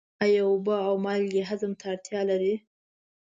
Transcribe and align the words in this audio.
آیا 0.23 0.43
اوبه 0.49 0.75
او 0.87 0.95
مالګې 1.05 1.41
هضم 1.49 1.71
ته 1.79 1.85
اړتیا 1.91 2.21
لري؟ 2.29 2.55